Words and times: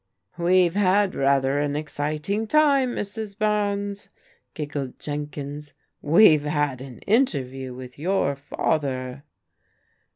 "We've 0.39 0.73
had 0.73 1.13
rather 1.13 1.59
an 1.59 1.75
exciting 1.75 2.47
time, 2.47 2.95
Mrs. 2.95 3.37
Barnes," 3.37 4.09
giggled 4.55 4.97
Jenkins. 4.97 5.73
"We've 6.01 6.41
had 6.45 6.81
an 6.81 7.01
interview 7.01 7.75
with 7.75 7.99
your 7.99 8.35
father." 8.35 9.23